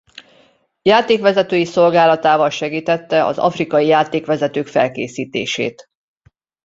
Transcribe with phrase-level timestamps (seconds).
[0.81, 5.87] Játékvezetői szolgálatával segítette az afrikai játékvezetők felkészítését.